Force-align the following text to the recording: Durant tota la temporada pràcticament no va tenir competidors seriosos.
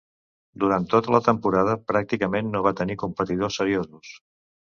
Durant 0.61 0.87
tota 0.93 1.13
la 1.15 1.19
temporada 1.27 1.75
pràcticament 1.91 2.49
no 2.55 2.63
va 2.69 2.73
tenir 2.81 2.97
competidors 3.05 3.61
seriosos. 3.63 4.11